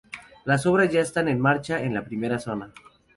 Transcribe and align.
Las 0.45 0.65
obras 0.65 0.91
ya 0.91 0.99
están 0.99 1.27
en 1.27 1.39
marcha 1.39 1.79
en 1.83 1.93
la 1.93 2.03
primera 2.03 2.39
zona. 2.39 2.71